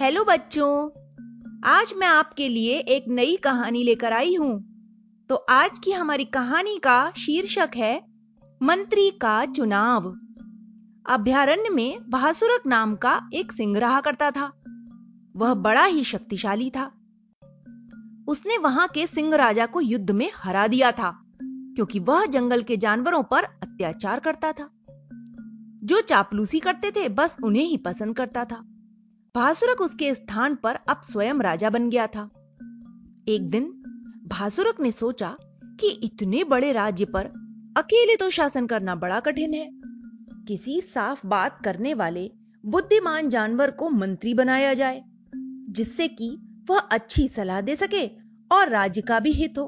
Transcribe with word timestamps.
Hello 0.00 0.24
बच्चों, 0.24 0.90
आज 1.64 1.94
मैं 1.96 2.06
आपके 2.06 2.48
लिए 2.48 2.78
एक 2.78 3.04
नई 3.08 3.36
कहानी 3.36 3.84
लेकर 3.84 4.12
आई 4.12 4.34
हूँ। 4.34 4.64
तो 5.28 5.34
आज 5.34 5.78
की 5.78 5.92
हमारी 5.92 6.24
कहानी 6.24 6.78
का 6.78 7.10
शीर्षक 7.10 7.70
है, 7.76 8.06
मंत्री 8.62 9.10
का 9.10 9.46
चुनाव। 9.46 10.14
अभ्यारण्य 11.10 11.68
में 11.68 12.10
भासुरक 12.10 12.66
नाम 12.66 12.96
का 12.96 13.30
एक 13.34 13.52
सिंह 13.52 13.78
रहा 13.78 14.00
करता 14.00 14.30
था। 14.30 14.52
वह 15.36 15.54
बड़ा 15.54 15.84
ही 15.84 16.04
शक्तिशाली 16.04 16.70
था। 16.70 16.92
उसने 18.28 18.58
वहाँ 18.58 18.88
के 18.88 19.06
सिंह 19.06 19.34
राजा 19.34 19.66
को 19.66 19.80
युद्ध 19.80 20.10
में 20.10 20.30
हरा 20.36 20.66
दिया 20.66 20.92
था, 20.92 21.22
क्योंकि 21.42 21.98
वह 21.98 22.26
जंगल 22.26 22.62
के 22.62 22.76
जानवरों 22.76 23.22
पर 23.22 23.44
अत्याचार 23.44 24.20
करता 24.20 24.52
था। 24.52 24.70
जो 25.84 26.00
चापलूसी 26.00 26.60
करते 26.60 26.90
थे, 26.90 27.08
बस 27.08 27.36
उन्हें 27.44 27.64
ही 27.64 27.76
पसंद 27.76 28.16
करता 28.16 28.44
था। 28.44 28.67
भासुरक 29.38 29.80
उसके 29.80 30.14
स्थान 30.14 30.54
पर 30.54 30.74
अब 30.88 31.00
स्वयं 31.02 31.40
राजा 31.40 31.70
बन 31.70 31.88
गया 31.90 32.06
था। 32.06 32.22
एक 33.28 33.48
दिन 33.50 33.64
भासुरक 34.28 34.80
ने 34.80 34.90
सोचा 34.92 35.28
कि 35.80 35.88
इतने 36.04 36.42
बड़े 36.44 36.72
राज्य 36.72 37.04
पर 37.04 37.26
अकेले 37.76 38.16
तो 38.16 38.28
शासन 38.30 38.66
करना 38.66 38.94
बड़ा 38.94 39.18
कठिन 39.20 39.54
है। 39.54 39.68
किसी 40.48 40.80
साफ़ 40.80 41.26
बात 41.26 41.60
करने 41.64 41.92
वाले 41.94 42.30
बुद्धिमान 42.64 43.28
जानवर 43.28 43.70
को 43.70 43.90
मंत्री 43.90 44.32
बनाया 44.34 44.72
जाए, 44.74 45.02
जिससे 45.70 46.08
कि 46.08 46.30
वह 46.70 46.78
अच्छी 46.78 47.28
सलाह 47.28 47.60
दे 47.60 47.76
सके 47.76 48.06
और 48.50 48.68
राज्य 48.68 49.00
का 49.00 49.20
भी 49.20 49.32
हित 49.32 49.58
हो। 49.58 49.66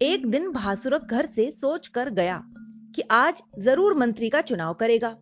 एक 0.00 0.26
दिन 0.26 0.50
भासुरक 0.52 1.04
घर 1.04 1.26
से 1.26 1.50
सोच 1.52 1.88
कर 1.88 2.10
गया 2.10 2.42
कि 2.94 3.02
आज 3.10 3.42
ज़रूर 3.60 3.96
मंत्री 3.98 4.28
का 4.28 4.40
चुनाव 4.42 4.74
करेगा। 4.74 5.16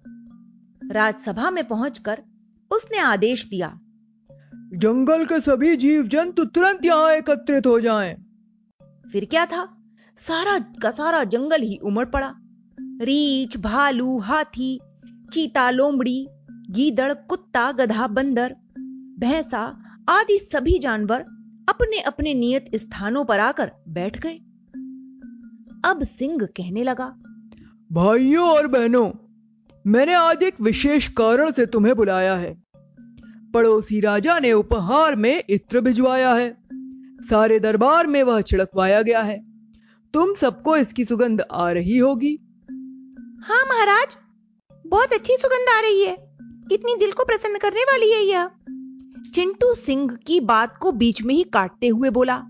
राजसभा 0.83 1.51
में 1.51 1.67
पहुंचकर 1.69 2.23
उसने 2.71 2.99
आदेश 2.99 3.47
दिया। 3.47 3.69
जंगल 4.75 5.25
के 5.25 5.41
सभी 5.41 5.77
जीव 5.77 6.03
जंतु 6.03 6.45
तुरंत 6.45 6.85
यहाँ 6.85 7.13
एकत्रित 7.13 7.67
हो 7.67 7.81
जाएँ। 7.81 8.15
फिर 9.13 9.25
क्या 9.25 9.47
था? 9.47 9.65
सारा 10.19 10.59
का 10.59 10.91
सारा 10.91 11.25
जंगल 11.25 11.63
ही 11.63 11.77
उमड़ 11.77 12.05
पड़ा। 12.05 12.35
रीछ 13.03 13.57
भालू 13.57 14.19
हाथी 14.19 14.81
चीता 15.33 15.71
लोमड़ी 15.71 16.27
गीदड़ 16.71 17.13
कुत्ता 17.15 17.73
गधा 17.73 18.07
बंदर 18.07 18.57
भैंसा 19.19 19.63
आदि 20.09 20.39
सभी 20.53 20.79
जानवर 20.79 21.21
अपने 21.69 22.01
अपने 22.01 22.35
नियत 22.35 22.71
स्थानों 22.75 23.25
पर 23.25 23.41
आकर 23.41 23.71
बैठ 23.89 24.19
गए। 24.19 24.35
अब 25.85 25.99
सिंह 26.03 26.47
कहने 26.47 26.83
लगा 26.83 27.07
भाइयों 27.93 28.49
और 28.49 28.67
बहनों 28.67 29.11
मैंने 29.87 30.15
आज 30.15 30.43
एक 30.43 30.61
विशेष 30.61 31.09
कारण 31.09 31.51
से 31.51 31.67
तुम्हें 31.67 31.95
बुलाया 31.95 32.35
है। 32.37 32.63
पड़ोसी 33.55 34.01
राजा 34.01 34.39
ने 34.39 34.53
उपहार 34.53 35.17
में 35.17 35.43
इत्र 35.51 35.81
भिजवाया 35.81 36.33
है। 36.35 36.51
सारे 37.31 37.59
दरबार 37.61 38.07
में 38.07 38.23
वह 38.23 38.41
छिड़कवाया 38.41 39.01
गया 39.03 39.21
है। 39.23 39.39
तुम 40.15 40.35
सबको 40.35 40.77
इसकी 40.77 41.05
सुगंध 41.05 41.45
आ 41.53 41.71
रही 41.73 41.99
होगी। 41.99 42.39
हाँ 43.45 43.63
महाराज, 43.65 44.17
बहुत 44.87 45.13
अच्छी 45.13 45.37
सुगंध 45.37 45.69
आ 45.69 45.81
रही 45.81 46.05
है। 46.05 46.17
कितनी 46.69 46.95
दिल 46.97 47.13
को 47.13 47.25
प्रसन्न 47.25 47.59
करने 47.59 47.83
वाली 47.83 48.11
है 48.13 48.23
यह। 48.25 48.51
चिंटू 49.35 49.75
सिंह 49.75 50.09
की 50.27 50.41
बात 50.41 50.77
को 50.77 50.93
बीच 50.93 51.23
में 51.23 51.35
ही 51.35 51.43
काटते 51.43 51.89
हुए 51.89 52.11
बोला। 52.11 52.43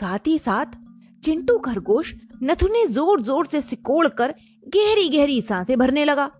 साथ 0.00 0.26
ही 0.26 0.38
साथ 0.38 0.78
चिंटू 1.22 1.58
खरगोश 1.58 2.14
नथुने 2.42 2.86
ज़ोर 2.86 3.20
ज़ोर 3.22 3.46
से 3.46 3.60
सिकोड़ 3.60 4.06
कर 4.08 4.34
गहरी 4.68 5.08
गहरी 5.08 5.40
साँसें 5.42 5.78
भरने 5.78 6.04
लगा। 6.04 6.30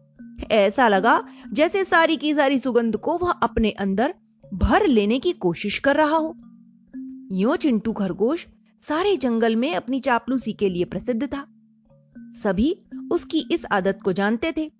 ऐसा 0.51 0.89
लगा 0.89 1.25
जैसे 1.53 1.85
सारी 1.85 2.17
की 2.17 2.35
सारी 2.35 2.59
सुगंध 2.59 2.97
को 2.97 3.19
वह 3.19 3.31
अपने 3.31 3.71
अंदर 3.71 4.15
भर 4.55 4.87
लेने 4.87 5.19
की 5.19 5.33
कोशिश 5.33 5.79
कर 5.79 5.97
रहा 5.97 6.17
हो। 6.17 6.35
यो 7.33 7.57
चिंटू 7.57 7.93
खरगोश 7.93 8.47
सारे 8.89 9.17
जंगल 9.17 9.57
में 9.57 9.75
अपनी 9.75 10.01
चापलूसी 10.01 10.53
के 10.53 10.69
लिए 10.69 10.85
प्रसिद्ध 10.85 11.27
था। 11.27 11.47
सभी 12.42 12.77
उसकी 13.13 13.45
इस 13.51 13.64
आदत 13.73 13.98
को 14.05 14.13
जानते 14.13 14.53
थे। 14.57 14.70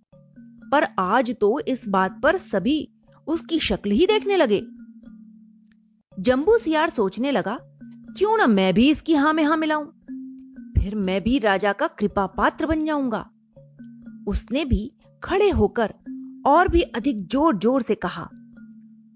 पर 0.73 0.87
आज 0.99 1.35
तो 1.41 1.61
इस 1.69 1.89
बात 1.89 2.21
पर 2.23 2.39
सभी 2.39 2.89
उसकी 3.27 3.59
शक्ल 3.59 3.91
ही 3.91 4.07
देखने 4.07 4.37
लगे। 4.37 4.61
जंबू 6.19 6.59
सियार 6.59 6.91
सोचने 6.91 7.31
लगा, 7.31 7.59
क्यों 8.19 8.37
ना 8.37 8.47
मैं 8.47 8.75
भी 8.75 8.91
इसकी 8.91 9.15
हाँ 9.15 9.33
में 9.33 9.45
हाँ 9.45 9.57
मिलाऊं? 9.57 9.87
फिर 10.81 10.95
मैं 10.95 11.23
भी 11.23 11.39
राजा 11.39 11.73
का 11.73 11.87
कृपा 11.87 12.27
पात्र 12.27 12.67
बन 12.67 12.85
जाऊँगा। 12.85 13.31
उसने 14.27 14.65
भी 14.65 14.93
खड़े 15.23 15.49
होकर 15.51 15.93
और 16.47 16.69
भी 16.69 16.81
अधिक 16.97 17.27
ज़ोर 17.27 17.57
ज़ोर 17.57 17.83
से 17.83 17.95
कहा 17.97 18.29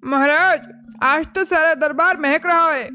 महाराज 0.02 0.68
आज 1.02 1.26
तो 1.34 1.44
सारा 1.44 1.72
दरबार 1.76 2.20
महक 2.20 2.46
रहा 2.46 2.70
है। 2.72 2.88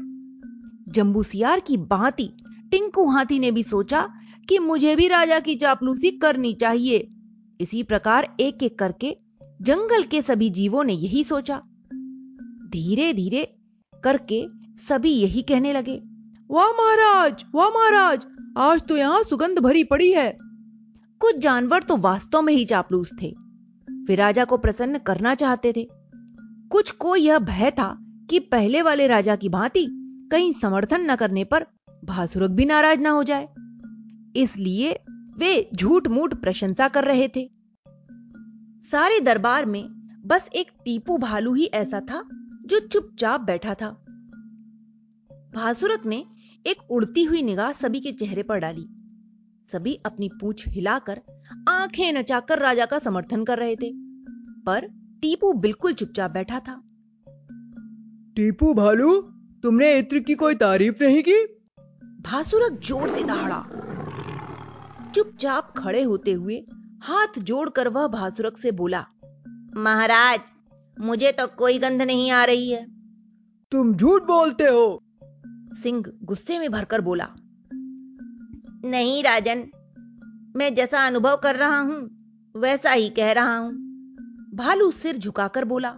जंबू 0.88 1.22
सियार 1.22 1.60
की 1.60 1.76
बाती 1.76 2.30
टिंकू 2.70 3.06
हाथी 3.10 3.38
ने 3.38 3.50
भी 3.50 3.62
सोचा 3.62 4.06
कि 4.48 4.58
मुझे 4.58 4.94
भी 4.96 5.08
राजा 5.08 5.38
की 5.40 5.54
चापलूसी 5.56 6.10
करनी 6.18 6.52
चाहिए। 6.54 7.08
इसी 7.60 7.82
प्रकार 7.82 8.28
एक 8.40 8.62
एक 8.62 8.78
करके 8.78 9.16
जंगल 9.60 10.02
के 10.02 10.22
सभी 10.22 10.48
जीवों 10.50 10.84
ने 10.84 10.92
यही 10.94 11.24
सोचा। 11.24 11.60
धीरे 12.72 13.12
धीरे 13.12 13.44
करके 13.94 14.44
सभी 14.88 15.10
यही 15.12 15.42
कहने 15.42 15.72
लगे 15.72 16.00
वाह 16.50 16.70
महाराज 16.72 17.44
वाह 17.54 17.68
महाराज 17.70 18.24
आज 18.58 18.82
तो 18.88 18.96
यहाँ 18.96 19.22
सुगंध 19.22 19.58
भरी 19.58 19.84
पड़ी 19.84 20.10
है। 20.12 20.30
कुछ 21.22 21.36
जानवर 21.36 21.82
तो 21.82 21.96
वास्तव 21.96 22.42
में 22.42 22.54
ही 22.54 22.64
चापलूस 22.64 23.10
थे। 23.22 23.34
वे 23.90 24.14
राजा 24.14 24.44
को 24.44 24.56
प्रसन्न 24.56 24.98
करना 24.98 25.34
चाहते 25.34 25.72
थे। 25.72 25.88
कुछ 26.72 26.90
को 26.90 27.16
यह 27.16 27.38
भय 27.38 27.70
था 27.70 27.98
कि 28.30 28.38
पहले 28.38 28.82
वाले 28.82 29.06
राजा 29.06 29.36
की 29.36 29.48
भांति 29.48 29.86
कहीं 30.32 30.52
समर्थन 30.52 31.10
न 31.10 31.16
करने 31.16 31.44
पर 31.44 31.66
भासुरक 32.04 32.50
भी 32.50 32.64
नाराज़ 32.64 33.00
ना 33.00 33.10
हो 33.10 33.24
जाए। 33.24 33.48
इसलिए 34.36 34.92
वे 35.10 35.70
झूठ 35.74 36.08
मूठ 36.08 36.34
प्रशंसा 36.34 36.88
कर 36.88 37.04
रहे 37.04 37.28
थे। 37.28 37.50
सारे 38.92 39.20
दरबार 39.20 39.66
में 39.66 39.88
बस 40.26 40.48
एक 40.54 40.70
टीपू 40.84 41.18
भालू 41.18 41.54
ही 41.54 41.64
ऐसा 41.64 42.00
था 42.00 42.28
जो 42.66 42.80
चुपचाप 42.80 43.40
बैठा 43.40 43.74
था। 43.74 43.90
भासुरक 45.54 46.06
ने 46.06 46.26
एक 46.66 46.90
उड़ती 46.90 47.24
हुई 47.24 47.42
निगाह 47.42 47.72
सभी 47.72 48.00
के 48.00 48.12
चेहरे 48.12 48.42
पर 48.42 48.58
डाली। 48.58 49.01
सभी 49.72 49.94
अपनी 50.06 50.28
पूछ 50.40 50.66
हिलाकर 50.68 51.20
आँखें 51.68 52.12
नचाकर 52.12 52.58
राजा 52.58 52.86
का 52.86 52.98
समर्थन 52.98 53.44
कर 53.44 53.58
रहे 53.58 53.76
थे। 53.76 53.92
पर 54.66 54.86
टीपू 55.22 55.52
बिल्कुल 55.52 55.92
चुपचाप 55.92 56.30
बैठा 56.30 56.58
था। 56.60 56.82
टीपू 58.36 58.72
भालू 58.74 59.20
तुमने 59.62 59.98
इत्र 59.98 60.18
की 60.18 60.34
कोई 60.34 60.54
तारीफ़ 60.54 61.02
नहीं 61.02 61.22
की? 61.22 61.38
भासुरक 62.22 62.80
ज़ोर 62.84 63.12
से 63.12 63.22
दहाड़ा। 63.24 63.62
चुपचाप 65.14 65.72
खड़े 65.78 66.02
होते 66.02 66.32
हुए 66.32 66.56
हाथ 67.02 67.38
जोड़कर 67.38 67.88
वह 67.88 68.06
भासुरक 68.08 68.56
से 68.56 68.70
बोला 68.72 69.04
महाराज 69.76 70.40
मुझे 70.96 71.32
तो 71.32 71.46
कोई 71.58 71.78
गंध 71.78 72.02
नहीं 72.02 72.30
आ 72.30 72.44
रही 72.44 72.70
है। 72.70 72.86
तुम 73.72 73.94
झूठ 73.94 74.22
बोलते 74.22 74.64
हो। 74.64 75.02
सिंह 75.74 76.02
गुस्से 76.22 76.58
में 76.58 76.70
भरकर 76.70 77.00
बोला 77.00 77.28
नहीं 78.82 79.22
राजन। 79.22 79.58
मैं 80.56 80.74
जैसा 80.74 81.06
अनुभव 81.06 81.36
कर 81.36 81.56
रहा 81.56 81.78
हूँ 81.78 81.98
वैसा 82.54 82.90
ही 82.90 83.08
कह 83.08 83.32
रहा 83.32 83.56
हूँ। 83.56 83.72
भालू 84.54 84.90
सिर 84.90 85.18
झुकाकर 85.18 85.64
बोला 85.64 85.90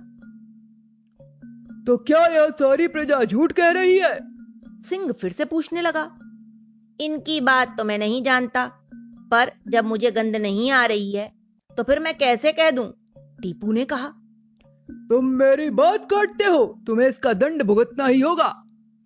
तो 1.86 1.96
क्या 1.98 2.24
यह 2.26 2.48
सारी 2.50 2.88
प्रजा 2.88 3.22
झूठ 3.24 3.52
कह 3.52 3.70
रही 3.70 3.98
है? 3.98 4.14
सिंह 4.88 5.12
फिर 5.12 5.32
से 5.32 5.44
पूछने 5.44 5.80
लगा 5.80 6.04
इनकी 7.00 7.40
बात 7.40 7.76
तो 7.78 7.84
मैं 7.84 7.98
नहीं 7.98 8.22
जानता 8.22 8.66
पर 9.30 9.52
जब 9.68 9.84
मुझे 9.84 10.10
गंध 10.10 10.36
नहीं 10.36 10.70
आ 10.70 10.84
रही 10.86 11.10
है 11.12 11.32
तो 11.70 11.82
फिर 11.82 12.00
मैं 12.00 12.16
कैसे 12.18 12.52
कह 12.52 12.70
दूँ? 12.70 12.86
टीपू 13.42 13.72
ने 13.72 13.84
कहा 13.84 14.08
तुम 15.08 15.26
मेरी 15.34 15.70
बात 15.70 16.08
काटते 16.10 16.44
हो 16.44 16.64
तुम्हें 16.86 17.08
इसका 17.08 17.32
दंड 17.32 17.62
भुगतना 17.62 18.06
ही 18.06 18.20
होगा। 18.20 18.52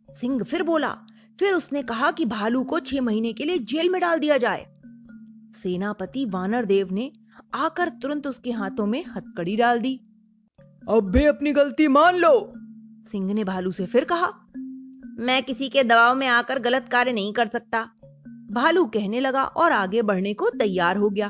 सिंह 0.09 0.43
फिर 0.43 0.63
बोला 0.63 0.97
फिर 1.41 1.55
उसने 1.55 1.83
कहा 1.83 2.11
कि 2.11 2.25
भालू 2.25 2.65
को 2.65 2.81
छह 2.81 3.01
महीने 3.01 3.33
के 3.33 3.45
लिए 3.45 3.59
जेल 3.59 3.89
में 3.89 4.01
डाल 4.01 4.19
दिया 4.19 4.37
जाए। 4.37 4.67
सेनापति 5.63 6.25
वानर 6.25 6.65
देव 6.65 6.89
ने 6.93 7.13
आकर 7.55 7.89
तुरंत 7.89 8.27
उसके 8.27 8.53
हाथों 8.53 8.87
में 8.87 9.05
हथकड़ी 9.05 9.57
डाल 9.57 9.81
दी। 9.81 10.01
अब 10.89 11.11
भी 11.15 11.25
अपनी 11.25 11.53
गलती 11.53 11.89
मान 11.89 12.17
लो। 12.17 12.53
सिंह 13.13 13.35
ने 13.35 13.45
भालू 13.45 13.73
से 13.73 13.87
फिर 13.87 14.05
कहा 14.05 14.33
मैं 15.19 15.43
किसी 15.43 15.69
के 15.69 15.85
दबाव 15.85 16.17
में 16.17 16.27
आकर 16.27 16.59
गलत 16.59 16.89
कार्य 16.93 17.13
नहीं 17.13 17.33
कर 17.33 17.49
सकता। 17.49 17.85
भालू 18.51 18.87
कहने 18.87 19.21
लगा 19.21 19.45
और 19.45 19.73
आगे 19.73 20.03
बढ़ने 20.03 20.35
को 20.35 20.51
तैयार 20.51 20.97
हो 20.97 21.11
गया। 21.11 21.29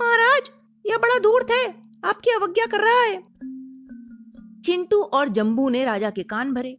महाराज 0.00 0.42
यह 0.86 0.96
बड़ा 0.96 1.18
दूर 1.18 1.42
थे। 1.42 1.66
आपकी 2.04 2.30
अवज्ञा 2.30 2.66
कर 2.66 2.80
रहा 2.80 3.00
है। 3.00 3.22
चिंटू 4.62 5.02
और 5.02 5.28
जंबू 5.28 5.68
ने 5.68 5.84
राजा 5.84 6.10
के 6.10 6.22
कान 6.22 6.52
भरे। 6.52 6.78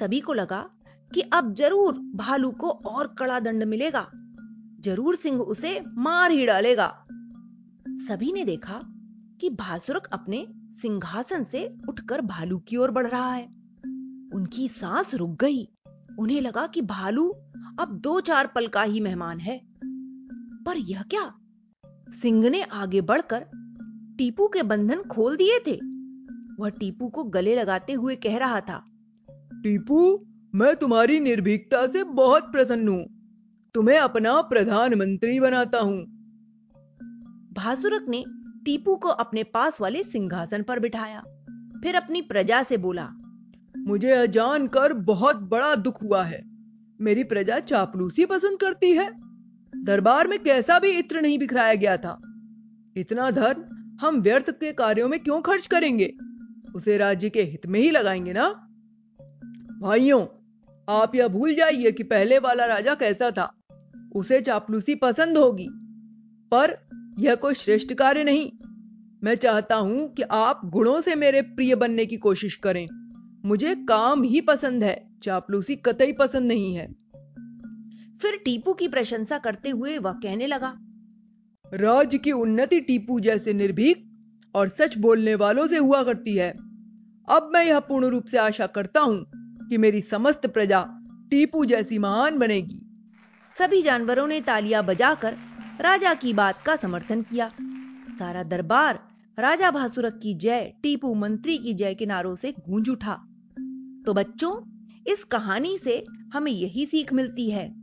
सभी 0.00 0.20
को 0.20 0.32
लगा 0.32 0.70
कि 1.14 1.20
अब 1.20 1.54
ज़रूर 1.54 1.98
भालू 2.14 2.50
को 2.50 2.70
और 2.70 3.14
कड़ा 3.18 3.40
दंड 3.40 3.64
मिलेगा। 3.64 4.06
ज़रूर 4.80 5.16
सिंह 5.16 5.40
उसे 5.40 5.80
मार 5.98 6.30
ही 6.30 6.46
डालेगा। 6.46 7.06
सभी 8.08 8.32
ने 8.32 8.44
देखा 8.44 8.80
कि 9.40 9.50
भासुरक 9.50 10.06
अपने 10.06 10.46
सिंहासन 10.82 11.44
से 11.44 11.78
उठकर 11.88 12.20
भालू 12.20 12.58
की 12.58 12.76
ओर 12.76 12.90
बढ़ 12.90 13.06
रहा 13.06 13.32
है। 13.32 13.44
उनकी 14.34 14.68
सांस 14.68 15.14
रुक 15.14 15.30
गई। 15.30 15.68
उन्हें 16.18 16.40
लगा 16.40 16.66
कि 16.66 16.82
भालू 16.82 17.28
अब 17.78 17.98
दो 18.02 18.20
चार 18.20 18.46
पल 18.46 18.66
का 18.66 18.82
ही 18.82 19.00
मेहमान 19.00 19.40
है। 19.40 19.60
पर 20.66 20.76
यह 20.76 21.02
क्या? 21.02 21.32
सिंह 22.22 22.48
ने 22.50 22.62
आगे 22.62 23.00
बढ़कर 23.00 23.46
टीपू 24.18 24.48
के 24.48 24.62
बंधन 24.62 25.02
खोल 25.02 25.36
दिए 25.36 25.58
थे। 25.66 25.76
वह 26.60 26.68
टीपू 26.68 27.08
को 27.08 27.24
गले 27.24 27.54
लगाते 27.54 27.92
हुए 27.92 28.16
कह 28.16 28.38
रहा 28.38 28.60
था 28.60 28.84
टीपू 29.66 30.26
मैं 30.54 30.76
तुम्हारी 30.76 31.20
निर्भीकता 31.20 31.86
से 31.86 32.04
बहुत 32.04 32.42
प्रसन्न 32.52 32.88
हूँ। 32.88 33.06
तुम्हें 33.74 33.98
अपना 33.98 34.40
प्रधानमंत्री 34.40 35.40
बनाता 35.40 35.78
हूँ। 35.78 36.04
भासुरक 37.52 38.06
ने 38.08 38.24
टीपू 38.64 38.96
को 38.96 39.08
अपने 39.08 39.42
पास 39.42 39.80
वाले 39.80 40.02
सिंहासन 40.02 40.62
पर 40.62 40.80
बिठाया। 40.80 41.20
फिर 41.82 41.94
अपनी 41.94 42.22
प्रजा 42.22 42.62
से 42.62 42.76
बोला 42.76 43.08
मुझे 43.78 44.10
अजान 44.10 44.66
कर 44.66 44.92
बहुत 44.92 45.36
बड़ा 45.36 45.74
दुख 45.74 46.02
हुआ 46.02 46.22
है। 46.22 46.42
मेरी 47.00 47.24
प्रजा 47.24 47.58
चापलूसी 47.58 48.24
पसंद 48.24 48.58
करती 48.60 48.92
है। 48.92 49.10
दरबार 49.84 50.28
में 50.28 50.42
कैसा 50.42 50.78
भी 50.78 50.88
इत्र 50.88 51.20
नहीं 51.20 51.38
बिखराया 51.38 51.74
गया 51.74 51.96
था। 51.96 52.20
इतना 52.96 53.30
धन 53.30 53.64
हम 54.00 54.20
व्यर्थ 54.20 54.50
के 54.50 54.72
कार्यों 54.72 55.08
में 55.08 55.20
क्यों 55.20 55.40
खर्च 55.40 55.66
करेंगे? 55.66 56.14
उसे 56.74 56.96
राज्य 56.96 57.30
के 57.30 57.42
हित 57.42 57.66
में 57.66 57.80
ही 57.80 57.90
लगाएँगे 57.90 58.32
ना? 58.32 58.62
भाइयों 59.80 60.26
आप 60.88 61.14
यह 61.14 61.28
भूल 61.28 61.54
जाइए 61.54 61.92
कि 61.92 62.02
पहले 62.02 62.38
वाला 62.38 62.66
राजा 62.66 62.94
कैसा 62.94 63.30
था। 63.30 63.50
उसे 64.16 64.40
चापलूसी 64.40 64.94
पसंद 64.94 65.38
होगी 65.38 65.66
पर 66.52 66.76
यह 67.18 67.34
कोई 67.34 67.54
श्रेष्ठ 67.54 67.94
कार्य 67.94 68.24
नहीं। 68.24 68.50
मैं 69.24 69.34
चाहता 69.34 69.76
हूँ 69.76 70.14
कि 70.14 70.22
आप 70.22 70.60
गुणों 70.64 71.00
से 71.00 71.14
मेरे 71.14 71.42
प्रिय 71.42 71.74
बनने 71.74 72.06
की 72.06 72.16
कोशिश 72.16 72.56
करें। 72.56 72.86
मुझे 73.44 73.74
काम 73.74 74.22
ही 74.22 74.40
पसंद 74.40 74.84
है 74.84 74.96
चापलूसी 75.22 75.76
कतई 75.76 76.12
पसंद 76.12 76.48
नहीं 76.48 76.74
है। 76.74 76.86
फिर 78.18 78.36
टीपू 78.36 78.72
की 78.72 78.88
प्रशंसा 78.88 79.38
करते 79.38 79.70
हुए 79.70 79.98
वह 79.98 80.12
कहने 80.12 80.46
लगा 80.46 80.76
राज्य 81.74 82.18
की 82.18 82.32
उन्नति 82.32 82.80
टीपू 82.80 83.20
जैसे 83.20 83.52
निर्भीक 83.52 84.04
और 84.54 84.68
सच 84.68 84.98
बोलने 84.98 85.34
वालों 85.34 85.66
से 85.66 85.76
हुआ 85.76 86.02
करती 86.02 86.36
है। 86.36 86.50
अब 87.28 87.50
मैं 87.52 87.64
यह 87.64 87.80
पूर्ण 87.80 88.06
रूप 88.06 88.24
से 88.24 88.38
आशा 88.38 88.66
करता 88.66 89.00
हूँ 89.00 89.35
कि 89.68 89.78
मेरी 89.78 90.00
समस्त 90.00 90.46
प्रजा 90.46 90.86
टीपू 91.30 91.64
जैसी 91.64 91.98
महान 91.98 92.38
बनेगी। 92.38 92.82
सभी 93.58 93.82
जानवरों 93.82 94.26
ने 94.26 94.40
तालियाँ 94.40 94.84
बजाकर 94.84 95.36
राजा 95.80 96.14
की 96.14 96.32
बात 96.32 96.62
का 96.62 96.76
समर्थन 96.76 97.22
किया। 97.22 97.52
सारा 98.18 98.42
दरबार 98.42 99.08
राजा 99.38 99.70
भासुरक 99.70 100.20
की 100.22 100.34
जय, 100.34 100.72
टीपू 100.82 101.14
मंत्री 101.14 101.58
की 101.58 101.74
जय 101.74 101.94
के 101.94 102.06
नारों 102.06 102.36
से 102.36 102.52
गूंज 102.52 102.90
उठा। 102.90 103.14
तो 104.06 104.14
बच्चों, 104.14 104.54
इस 105.06 105.24
कहानी 105.24 105.78
से 105.78 106.06
हमें 106.34 106.52
यही 106.52 106.86
सीख 106.86 107.12
मिलती 107.12 107.50
है 107.50 107.74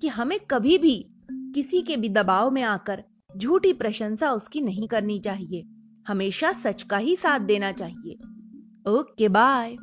कि 0.00 0.08
हमें 0.08 0.40
कभी 0.50 0.78
भी 0.78 1.10
किसी 1.30 1.82
के 1.82 1.96
भी 1.96 2.08
दबाव 2.08 2.50
में 2.50 2.62
आकर 2.62 3.04
झूठी 3.36 3.72
प्रशंसा 3.72 4.32
उसकी 4.32 4.60
नहीं 4.60 4.88
करनी 4.88 5.18
चाहिए। 5.18 5.64
हमेशा 6.08 6.52
सच 6.52 6.82
का 6.82 6.96
ही 6.96 7.16
साथ 7.16 7.40
देना 7.40 7.72
चाहिए। 7.72 8.14
Okay, 8.90 9.28
bye. 9.28 9.76